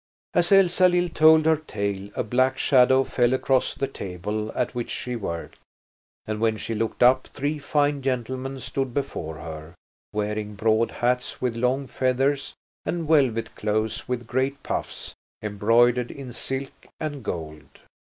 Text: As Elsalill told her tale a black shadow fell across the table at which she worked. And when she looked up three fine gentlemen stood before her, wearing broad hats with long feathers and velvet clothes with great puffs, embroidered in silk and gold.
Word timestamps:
As 0.33 0.51
Elsalill 0.51 1.09
told 1.09 1.45
her 1.45 1.57
tale 1.57 2.09
a 2.15 2.23
black 2.23 2.57
shadow 2.57 3.03
fell 3.03 3.33
across 3.35 3.75
the 3.75 3.85
table 3.85 4.51
at 4.53 4.73
which 4.73 4.89
she 4.89 5.15
worked. 5.15 5.59
And 6.25 6.39
when 6.41 6.57
she 6.57 6.73
looked 6.73 7.03
up 7.03 7.27
three 7.27 7.59
fine 7.59 8.01
gentlemen 8.01 8.59
stood 8.61 8.95
before 8.95 9.35
her, 9.35 9.75
wearing 10.11 10.55
broad 10.55 10.89
hats 10.89 11.39
with 11.39 11.55
long 11.55 11.85
feathers 11.85 12.55
and 12.83 13.07
velvet 13.07 13.53
clothes 13.53 14.07
with 14.07 14.25
great 14.25 14.63
puffs, 14.63 15.13
embroidered 15.43 16.09
in 16.09 16.33
silk 16.33 16.87
and 16.99 17.21
gold. 17.23 17.69